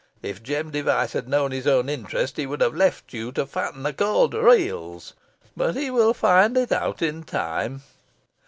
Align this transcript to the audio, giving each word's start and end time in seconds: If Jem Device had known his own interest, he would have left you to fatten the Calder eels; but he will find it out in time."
If 0.23 0.41
Jem 0.41 0.71
Device 0.71 1.13
had 1.13 1.29
known 1.29 1.51
his 1.51 1.67
own 1.67 1.87
interest, 1.87 2.37
he 2.37 2.47
would 2.47 2.59
have 2.61 2.73
left 2.73 3.13
you 3.13 3.31
to 3.33 3.45
fatten 3.45 3.83
the 3.83 3.93
Calder 3.93 4.49
eels; 4.51 5.13
but 5.55 5.75
he 5.75 5.91
will 5.91 6.15
find 6.15 6.57
it 6.57 6.71
out 6.71 7.03
in 7.03 7.21
time." 7.21 7.83